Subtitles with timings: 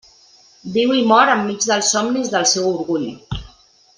[0.77, 3.09] Viu i mor enmig dels somnis del seu orgull.